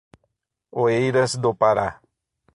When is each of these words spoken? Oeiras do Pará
Oeiras 0.71 1.35
do 1.35 1.53
Pará 1.53 2.01